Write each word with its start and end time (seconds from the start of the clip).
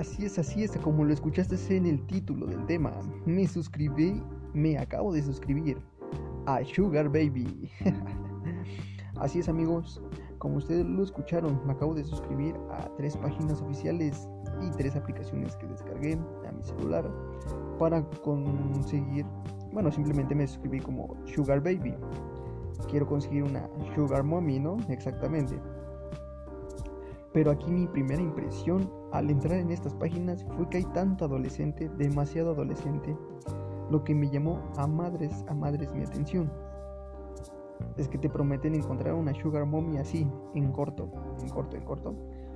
Así 0.00 0.24
es, 0.24 0.38
así 0.38 0.64
es, 0.64 0.70
como 0.78 1.04
lo 1.04 1.12
escuchaste 1.12 1.56
en 1.76 1.84
el 1.84 2.06
título 2.06 2.46
del 2.46 2.64
tema. 2.64 2.90
Me 3.26 3.46
suscribí, 3.46 4.22
me 4.54 4.78
acabo 4.78 5.12
de 5.12 5.22
suscribir 5.22 5.76
a 6.46 6.64
Sugar 6.64 7.10
Baby. 7.10 7.70
así 9.20 9.40
es, 9.40 9.50
amigos, 9.50 10.02
como 10.38 10.56
ustedes 10.56 10.86
lo 10.86 11.02
escucharon, 11.02 11.60
me 11.66 11.74
acabo 11.74 11.92
de 11.92 12.02
suscribir 12.02 12.54
a 12.70 12.88
tres 12.96 13.14
páginas 13.18 13.60
oficiales 13.60 14.26
y 14.62 14.70
tres 14.70 14.96
aplicaciones 14.96 15.54
que 15.56 15.66
descargué 15.66 16.18
a 16.48 16.52
mi 16.52 16.64
celular 16.64 17.06
para 17.78 18.02
conseguir, 18.22 19.26
bueno, 19.70 19.92
simplemente 19.92 20.34
me 20.34 20.46
suscribí 20.46 20.80
como 20.80 21.14
Sugar 21.26 21.60
Baby. 21.62 21.94
Quiero 22.88 23.06
conseguir 23.06 23.42
una 23.42 23.68
Sugar 23.94 24.22
Mommy, 24.22 24.60
¿no? 24.60 24.78
Exactamente. 24.88 25.60
Pero 27.32 27.50
aquí 27.50 27.70
mi 27.70 27.86
primera 27.86 28.20
impresión 28.20 28.90
al 29.12 29.30
entrar 29.30 29.58
en 29.58 29.70
estas 29.70 29.94
páginas 29.94 30.44
fue 30.56 30.68
que 30.68 30.78
hay 30.78 30.84
tanto 30.92 31.24
adolescente, 31.24 31.88
demasiado 31.96 32.50
adolescente, 32.50 33.16
lo 33.90 34.02
que 34.02 34.14
me 34.14 34.30
llamó 34.30 34.60
a 34.76 34.86
madres, 34.86 35.44
a 35.48 35.54
madres 35.54 35.92
mi 35.92 36.02
atención. 36.02 36.50
Es 37.96 38.08
que 38.08 38.18
te 38.18 38.28
prometen 38.28 38.74
encontrar 38.74 39.14
una 39.14 39.34
sugar 39.34 39.66
mommy 39.66 39.98
así, 39.98 40.26
en 40.54 40.72
corto, 40.72 41.10
en 41.40 41.48
corto, 41.48 41.76
en 41.76 41.84
corto. 41.84 42.14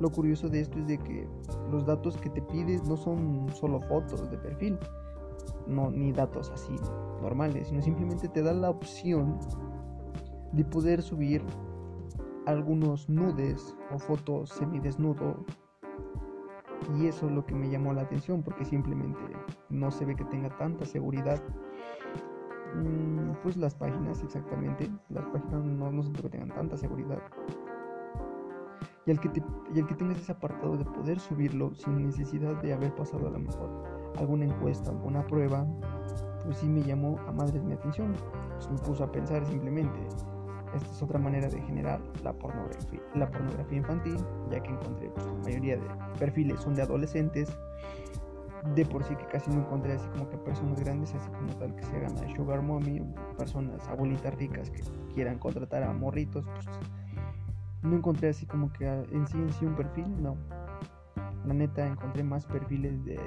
Lo 0.00 0.10
curioso 0.10 0.48
de 0.48 0.60
esto 0.60 0.78
es 0.78 0.86
de 0.86 0.98
que 0.98 1.28
los 1.70 1.86
datos 1.86 2.16
que 2.18 2.28
te 2.28 2.42
pides 2.42 2.86
no 2.86 2.96
son 2.96 3.46
solo 3.54 3.80
fotos 3.80 4.30
de 4.30 4.36
perfil, 4.36 4.78
no 5.66 5.90
ni 5.90 6.12
datos 6.12 6.50
así 6.50 6.74
normales, 7.22 7.68
sino 7.68 7.82
simplemente 7.82 8.28
te 8.28 8.42
da 8.42 8.52
la 8.52 8.70
opción 8.70 9.38
de 10.52 10.64
poder 10.64 11.02
subir 11.02 11.42
algunos 12.46 13.08
nudes 13.08 13.76
o 13.92 13.98
fotos 13.98 14.50
semidesnudo. 14.50 15.44
Y 16.96 17.06
eso 17.06 17.26
es 17.26 17.32
lo 17.32 17.44
que 17.44 17.54
me 17.54 17.68
llamó 17.68 17.92
la 17.92 18.02
atención 18.02 18.42
porque 18.42 18.64
simplemente 18.64 19.20
no 19.68 19.90
se 19.90 20.04
ve 20.04 20.14
que 20.14 20.24
tenga 20.24 20.56
tanta 20.56 20.86
seguridad. 20.86 21.42
Mm, 22.74 23.32
pues 23.42 23.56
las 23.56 23.74
páginas 23.74 24.22
exactamente, 24.22 24.88
las 25.08 25.24
páginas 25.26 25.64
no, 25.64 25.90
no 25.90 26.02
siento 26.02 26.22
que 26.22 26.30
tengan 26.30 26.50
tanta 26.50 26.76
seguridad. 26.76 27.20
Y 29.06 29.12
el, 29.12 29.20
que 29.20 29.30
y 29.72 29.78
el 29.78 29.86
que 29.86 29.94
tengas 29.94 30.18
ese 30.18 30.32
apartado 30.32 30.76
de 30.76 30.84
poder 30.84 31.20
subirlo 31.20 31.72
sin 31.74 32.06
necesidad 32.06 32.60
de 32.60 32.72
haber 32.72 32.92
pasado 32.94 33.28
a 33.28 33.30
lo 33.30 33.38
mejor 33.38 33.84
alguna 34.18 34.46
encuesta, 34.46 34.90
alguna 34.90 35.24
prueba, 35.26 35.64
pues 36.44 36.58
sí 36.58 36.68
me 36.68 36.82
llamó 36.82 37.18
a 37.28 37.32
madres 37.32 37.62
mi 37.62 37.72
atención. 37.72 38.14
Pues 38.54 38.70
me 38.70 38.78
puso 38.78 39.04
a 39.04 39.12
pensar 39.12 39.44
simplemente, 39.46 40.08
esta 40.74 40.90
es 40.90 41.02
otra 41.02 41.18
manera 41.18 41.48
de 41.48 41.60
generar 41.62 42.00
la 42.22 42.32
pornografía, 42.32 43.00
infantil, 43.70 44.16
ya 44.50 44.60
que 44.60 44.70
encontré 44.70 45.08
pues, 45.10 45.26
la 45.26 45.32
mayoría 45.32 45.76
de 45.76 45.86
perfiles 46.18 46.60
son 46.60 46.74
de 46.74 46.82
adolescentes. 46.82 47.56
De 48.74 48.84
por 48.84 49.04
sí 49.04 49.14
que 49.14 49.26
casi 49.26 49.48
no 49.50 49.60
encontré 49.60 49.92
así 49.92 50.08
como 50.08 50.28
que 50.28 50.36
personas 50.38 50.80
grandes, 50.80 51.14
así 51.14 51.30
como 51.30 51.52
tal 51.54 51.76
que 51.76 51.84
se 51.84 51.96
hagan 51.96 52.18
a 52.18 52.34
sugar 52.34 52.62
mommy, 52.62 53.00
personas 53.38 53.86
abuelitas 53.86 54.34
ricas 54.34 54.70
que 54.70 54.82
quieran 55.14 55.38
contratar 55.38 55.84
a 55.84 55.92
morritos, 55.92 56.44
pues 56.52 56.66
no 57.82 57.96
encontré 57.96 58.30
así 58.30 58.44
como 58.44 58.72
que 58.72 58.88
en 58.88 59.26
sí 59.28 59.38
en 59.38 59.52
sí 59.52 59.66
un 59.66 59.76
perfil, 59.76 60.20
no. 60.20 60.36
La 61.46 61.54
neta 61.54 61.86
encontré 61.86 62.24
más 62.24 62.44
perfiles 62.44 63.04
de 63.04 63.20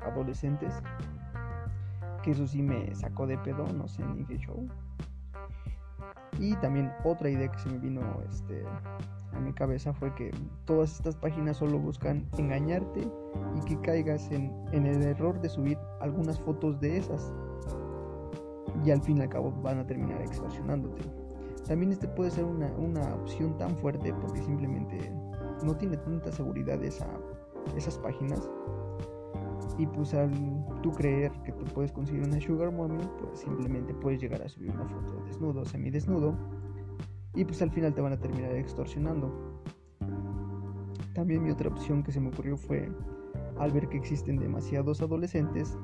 adolescentes, 0.00 0.74
que 2.22 2.32
eso 2.32 2.46
sí 2.46 2.60
me 2.60 2.94
sacó 2.94 3.26
de 3.26 3.38
pedo, 3.38 3.66
no 3.72 3.88
sé 3.88 4.04
ni 4.04 4.24
qué 4.24 4.36
show. 4.36 4.68
Y 6.38 6.54
también 6.56 6.92
otra 7.04 7.30
idea 7.30 7.50
que 7.50 7.58
se 7.58 7.68
me 7.68 7.78
vino 7.78 8.00
este, 8.28 8.64
a 9.32 9.40
mi 9.40 9.52
cabeza 9.52 9.92
fue 9.92 10.14
que 10.14 10.30
todas 10.64 10.96
estas 10.96 11.16
páginas 11.16 11.58
solo 11.58 11.78
buscan 11.78 12.26
engañarte 12.38 13.08
y 13.56 13.60
que 13.66 13.80
caigas 13.80 14.30
en, 14.30 14.52
el 14.72 15.02
error 15.02 15.40
de 15.40 15.48
subir 15.48 15.78
algunas 16.00 16.40
fotos 16.40 16.80
de 16.80 16.96
esas. 16.96 17.32
Y 18.84 18.90
al 18.90 19.00
fin 19.02 19.18
y 19.18 19.22
al 19.22 19.28
cabo 19.28 19.52
van 19.62 19.78
a 19.78 19.86
terminar 19.86 20.20
extorsionándote. 20.20 21.02
También 21.66 21.92
este 21.92 22.08
puede 22.08 22.30
ser 22.30 22.44
una, 22.44 22.66
una 22.72 23.14
opción 23.14 23.56
tan 23.56 23.76
fuerte 23.76 24.12
porque 24.20 24.42
simplemente 24.42 25.12
no 25.62 25.74
tiene 25.76 25.96
tanta 25.96 26.30
seguridad 26.30 26.82
esa, 26.82 27.06
esas 27.76 27.98
páginas 27.98 28.48
y 29.78 29.86
pues 29.86 30.14
al 30.14 30.30
tú 30.82 30.92
creer 30.92 31.32
que 31.44 31.52
tú 31.52 31.64
puedes 31.64 31.90
conseguir 31.92 32.22
una 32.22 32.40
sugar 32.40 32.70
mommy, 32.70 33.02
pues 33.20 33.40
simplemente 33.40 33.92
puedes 33.94 34.20
llegar 34.20 34.42
a 34.42 34.48
subir 34.48 34.70
una 34.70 34.86
foto 34.86 35.24
desnudo, 35.26 35.64
semidesnudo. 35.64 36.36
Y 37.34 37.44
pues 37.44 37.60
al 37.62 37.70
final 37.70 37.94
te 37.94 38.00
van 38.00 38.12
a 38.12 38.20
terminar 38.20 38.52
extorsionando. 38.52 39.62
También 41.14 41.42
mi 41.42 41.50
otra 41.50 41.68
opción 41.68 42.02
que 42.02 42.12
se 42.12 42.20
me 42.20 42.28
ocurrió 42.28 42.56
fue, 42.56 42.88
al 43.58 43.72
ver 43.72 43.88
que 43.88 43.96
existen 43.96 44.36
demasiados 44.36 45.02
adolescentes, 45.02 45.76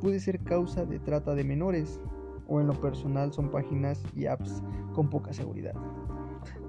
puede 0.00 0.18
ser 0.18 0.42
causa 0.42 0.84
de 0.84 0.98
trata 0.98 1.34
de 1.34 1.44
menores. 1.44 2.00
O 2.48 2.60
en 2.60 2.68
lo 2.68 2.74
personal 2.80 3.32
son 3.32 3.50
páginas 3.50 4.00
y 4.14 4.26
apps 4.26 4.62
con 4.94 5.10
poca 5.10 5.32
seguridad. 5.32 5.74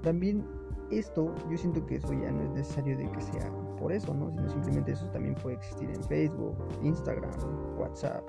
También 0.02 0.44
esto, 0.90 1.34
yo 1.50 1.56
siento 1.56 1.84
que 1.86 1.96
eso 1.96 2.12
ya 2.12 2.30
no 2.30 2.42
es 2.42 2.50
necesario 2.50 2.96
de 2.96 3.10
que 3.10 3.20
sea 3.20 3.50
por 3.78 3.92
eso, 3.92 4.12
¿no? 4.14 4.30
Sino 4.30 4.48
simplemente 4.48 4.92
eso 4.92 5.06
también 5.10 5.34
puede 5.36 5.56
existir 5.56 5.90
en 5.90 6.02
Facebook, 6.04 6.56
Instagram, 6.82 7.30
WhatsApp. 7.78 8.24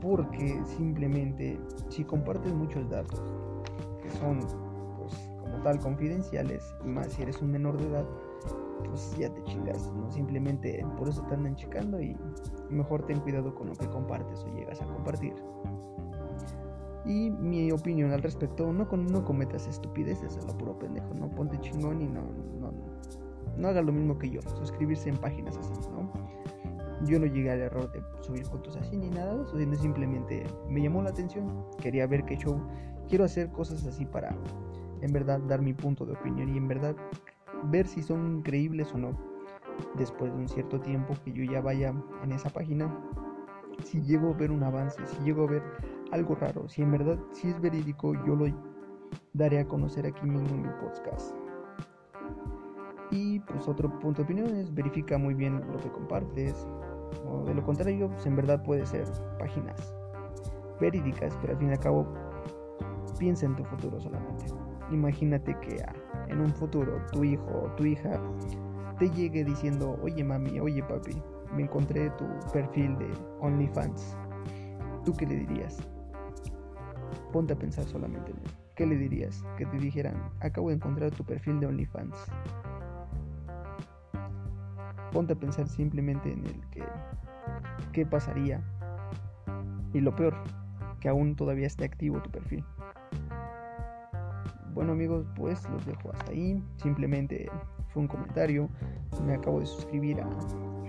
Porque 0.00 0.60
simplemente 0.76 1.58
si 1.88 2.04
compartes 2.04 2.52
muchos 2.54 2.88
datos 2.88 3.22
que 4.02 4.10
son 4.10 4.40
pues 4.98 5.14
como 5.40 5.62
tal 5.62 5.78
confidenciales 5.78 6.74
y 6.84 6.88
más 6.88 7.08
si 7.08 7.22
eres 7.22 7.40
un 7.42 7.50
menor 7.50 7.78
de 7.78 7.88
edad, 7.88 8.06
pues 8.84 9.16
ya 9.18 9.32
te 9.32 9.42
chingas, 9.44 9.92
¿no? 9.92 10.10
Simplemente 10.10 10.84
por 10.96 11.08
eso 11.08 11.22
te 11.22 11.34
andan 11.34 11.54
checando 11.56 12.00
y 12.00 12.16
mejor 12.70 13.04
ten 13.06 13.20
cuidado 13.20 13.54
con 13.54 13.68
lo 13.68 13.74
que 13.74 13.86
compartes 13.88 14.44
o 14.44 14.54
llegas 14.54 14.80
a 14.80 14.86
compartir. 14.86 15.34
Y 17.04 17.30
mi 17.30 17.72
opinión 17.72 18.12
al 18.12 18.22
respecto, 18.22 18.72
no, 18.72 18.84
no 18.84 19.24
cometas 19.24 19.66
estupideces 19.66 20.36
a 20.38 20.46
lo 20.46 20.58
puro 20.58 20.78
pendejo, 20.78 21.14
no 21.14 21.30
ponte 21.30 21.58
chingón 21.60 22.02
y 22.02 22.06
no, 22.06 22.22
no, 22.60 22.72
no 23.56 23.68
hagas 23.68 23.84
lo 23.84 23.92
mismo 23.92 24.18
que 24.18 24.30
yo, 24.30 24.42
suscribirse 24.42 25.08
en 25.08 25.16
páginas 25.16 25.56
así, 25.56 25.72
¿no? 25.90 26.12
Yo 27.06 27.18
no 27.18 27.24
llegué 27.24 27.50
al 27.50 27.60
error 27.60 27.90
de 27.92 28.02
subir 28.20 28.44
fotos 28.44 28.76
así 28.76 28.96
ni 28.96 29.08
nada 29.08 29.34
de 29.34 29.42
eso, 29.42 29.56
sino 29.58 29.74
simplemente 29.76 30.44
me 30.68 30.82
llamó 30.82 31.02
la 31.02 31.10
atención, 31.10 31.64
quería 31.80 32.06
ver 32.06 32.24
qué 32.24 32.36
show, 32.36 32.60
quiero 33.08 33.24
hacer 33.24 33.50
cosas 33.50 33.86
así 33.86 34.04
para 34.04 34.36
en 35.00 35.12
verdad 35.12 35.40
dar 35.40 35.62
mi 35.62 35.72
punto 35.72 36.04
de 36.04 36.12
opinión 36.12 36.54
y 36.54 36.58
en 36.58 36.68
verdad 36.68 36.94
ver 37.64 37.86
si 37.86 38.02
son 38.02 38.42
creíbles 38.42 38.92
o 38.94 38.98
no. 38.98 39.12
Después 39.94 40.32
de 40.32 40.38
un 40.38 40.48
cierto 40.48 40.78
tiempo 40.80 41.14
que 41.24 41.32
yo 41.32 41.44
ya 41.44 41.62
vaya 41.62 41.94
en 42.22 42.32
esa 42.32 42.50
página, 42.50 42.94
si 43.84 44.02
llego 44.02 44.30
a 44.30 44.36
ver 44.36 44.50
un 44.50 44.62
avance, 44.62 45.00
si 45.06 45.22
llego 45.24 45.44
a 45.44 45.50
ver 45.50 45.62
algo 46.12 46.34
raro, 46.34 46.68
si 46.68 46.82
en 46.82 46.92
verdad 46.92 47.18
si 47.32 47.48
es 47.48 47.60
verídico, 47.60 48.14
yo 48.26 48.34
lo 48.36 48.46
daré 49.32 49.60
a 49.60 49.64
conocer 49.66 50.06
aquí 50.06 50.26
mismo 50.26 50.48
en 50.48 50.62
mi 50.62 50.68
podcast. 50.80 51.34
Y 53.10 53.40
pues 53.40 53.66
otro 53.66 53.90
punto 53.98 54.22
de 54.22 54.24
opinión 54.24 54.56
es 54.56 54.72
verifica 54.72 55.18
muy 55.18 55.34
bien 55.34 55.60
lo 55.72 55.78
que 55.78 55.90
compartes. 55.90 56.66
O 57.26 57.44
de 57.44 57.54
lo 57.54 57.62
contrario, 57.64 58.08
pues 58.08 58.24
en 58.26 58.36
verdad 58.36 58.62
puede 58.62 58.86
ser 58.86 59.04
páginas 59.38 59.94
verídicas, 60.80 61.36
pero 61.40 61.52
al 61.52 61.58
fin 61.58 61.68
y 61.70 61.72
al 61.72 61.80
cabo 61.80 62.06
piensa 63.18 63.46
en 63.46 63.56
tu 63.56 63.64
futuro 63.64 64.00
solamente. 64.00 64.46
Imagínate 64.92 65.56
que 65.60 65.82
ah, 65.82 65.92
en 66.28 66.40
un 66.40 66.52
futuro 66.54 67.00
tu 67.12 67.24
hijo 67.24 67.50
o 67.64 67.70
tu 67.76 67.84
hija 67.84 68.20
te 68.98 69.10
llegue 69.10 69.44
diciendo, 69.44 69.98
oye 70.02 70.22
mami, 70.22 70.60
oye 70.60 70.82
papi, 70.82 71.20
me 71.54 71.62
encontré 71.64 72.10
tu 72.10 72.26
perfil 72.52 72.96
de 72.98 73.08
OnlyFans. 73.40 74.16
¿Tú 75.04 75.12
qué 75.14 75.26
le 75.26 75.36
dirías? 75.36 75.78
Ponte 77.32 77.52
a 77.52 77.56
pensar 77.56 77.84
solamente 77.84 78.32
en 78.32 78.38
él. 78.38 78.50
¿Qué 78.74 78.86
le 78.86 78.96
dirías? 78.96 79.44
Que 79.56 79.66
te 79.66 79.76
dijeran, 79.78 80.14
acabo 80.40 80.68
de 80.68 80.76
encontrar 80.76 81.10
tu 81.10 81.24
perfil 81.24 81.60
de 81.60 81.66
OnlyFans 81.66 82.30
ponte 85.10 85.32
a 85.32 85.36
pensar 85.36 85.66
simplemente 85.68 86.32
en 86.32 86.46
el 86.46 86.60
que 86.70 86.82
qué 87.92 88.06
pasaría. 88.06 88.62
Y 89.92 90.00
lo 90.00 90.14
peor 90.14 90.34
que 91.00 91.08
aún 91.08 91.34
todavía 91.34 91.66
esté 91.66 91.84
activo 91.84 92.22
tu 92.22 92.30
perfil. 92.30 92.64
Bueno 94.72 94.92
amigos 94.92 95.26
pues 95.34 95.68
los 95.70 95.84
dejo 95.84 96.12
hasta 96.12 96.30
ahí. 96.30 96.62
Simplemente 96.76 97.50
fue 97.88 98.02
un 98.02 98.08
comentario. 98.08 98.68
Me 99.26 99.34
acabo 99.34 99.60
de 99.60 99.66
suscribir 99.66 100.20
a 100.20 100.28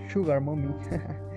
Sugar 0.09 0.41
Mommy 0.41 0.73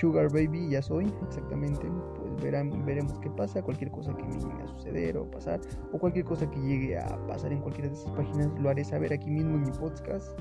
Sugar 0.00 0.30
Baby 0.30 0.68
ya 0.68 0.82
soy 0.82 1.12
exactamente. 1.26 1.86
Pues 2.16 2.42
verán, 2.42 2.84
veremos 2.84 3.18
qué 3.20 3.30
pasa 3.30 3.62
cualquier 3.62 3.90
cosa 3.90 4.14
que 4.14 4.24
me 4.24 4.34
llegue 4.34 4.62
a 4.62 4.66
suceder 4.66 5.16
o 5.16 5.30
pasar 5.30 5.60
o 5.92 5.98
cualquier 5.98 6.24
cosa 6.24 6.50
que 6.50 6.60
llegue 6.60 6.98
a 6.98 7.06
pasar 7.26 7.52
en 7.52 7.60
cualquiera 7.60 7.88
de 7.88 7.94
esas 7.94 8.12
páginas 8.12 8.50
lo 8.58 8.68
haré 8.68 8.84
saber 8.84 9.12
aquí 9.12 9.30
mismo 9.30 9.54
en 9.54 9.62
mi 9.62 9.72
podcast. 9.72 10.38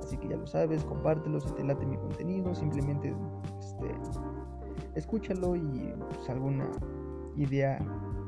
Así 0.00 0.16
que 0.16 0.28
ya 0.28 0.36
lo 0.36 0.46
sabes, 0.46 0.84
compártelo 0.84 1.40
si 1.40 1.52
te 1.52 1.64
late 1.64 1.86
mi 1.86 1.96
contenido, 1.96 2.52
simplemente 2.54 3.14
este, 3.60 3.86
escúchalo 4.96 5.54
y 5.54 5.94
pues, 6.10 6.28
alguna 6.28 6.68
idea, 7.36 7.78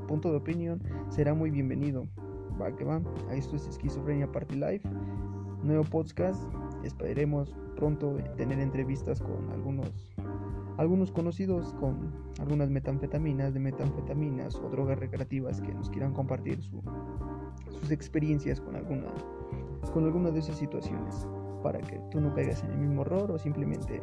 punto 0.06 0.30
de 0.30 0.36
opinión 0.36 0.80
será 1.08 1.34
muy 1.34 1.50
bienvenido. 1.50 2.06
Va 2.60 2.74
que 2.74 2.84
va, 2.84 3.02
esto 3.32 3.56
es 3.56 3.66
Esquizofrenia 3.66 4.30
Party 4.30 4.54
Life, 4.54 4.88
nuevo 5.64 5.82
podcast. 5.82 6.40
Esperemos 6.84 7.56
pronto 7.74 8.16
tener 8.36 8.60
entrevistas 8.60 9.20
con 9.20 9.50
algunos 9.50 10.13
algunos 10.76 11.10
conocidos 11.10 11.72
con 11.74 12.12
algunas 12.40 12.70
metanfetaminas, 12.70 13.54
de 13.54 13.60
metanfetaminas 13.60 14.56
o 14.56 14.68
drogas 14.68 14.98
recreativas 14.98 15.60
que 15.60 15.72
nos 15.72 15.90
quieran 15.90 16.12
compartir 16.12 16.60
sus 16.62 17.90
experiencias 17.90 18.60
con 18.60 18.76
alguna, 18.76 19.06
con 19.92 20.04
alguna 20.04 20.30
de 20.30 20.40
esas 20.40 20.58
situaciones 20.58 21.26
para 21.62 21.80
que 21.80 21.98
tú 22.10 22.20
no 22.20 22.34
caigas 22.34 22.62
en 22.62 22.72
el 22.72 22.78
mismo 22.78 23.02
error 23.02 23.30
o 23.30 23.38
simplemente 23.38 24.00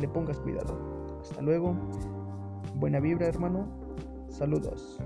le 0.00 0.08
pongas 0.08 0.40
cuidado. 0.40 0.78
Hasta 1.20 1.42
luego. 1.42 1.76
Buena 2.76 3.00
vibra, 3.00 3.26
hermano. 3.26 3.66
Saludos. 4.28 4.98